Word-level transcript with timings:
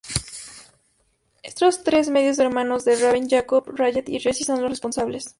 Estos 1.43 1.83
tres 1.83 2.09
medios 2.09 2.39
hermanos 2.39 2.85
de 2.85 2.95
Raven, 2.95 3.29
Jacob, 3.29 3.65
Jared 3.77 4.07
y 4.07 4.19
Jesse 4.19 4.43
son 4.45 4.59
los 4.59 4.71
responsables. 4.71 5.25